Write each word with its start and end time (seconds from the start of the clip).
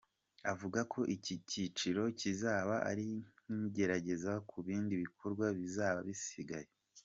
Avuga 0.51 0.79
ko 0.93 0.99
iki 1.15 1.35
cyiciro 1.49 2.01
kizaba 2.19 2.75
ari 2.89 3.07
nk’igerageza 3.51 4.31
ku 4.49 4.57
bindi 4.67 4.93
bikorwa 5.03 5.45
bizaba 5.59 5.99
bisigaye. 6.09 6.69